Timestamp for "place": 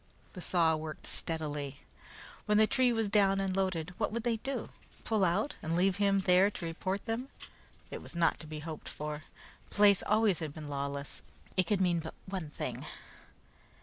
9.75-10.01